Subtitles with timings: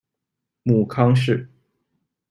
[0.63, 1.47] 母康氏。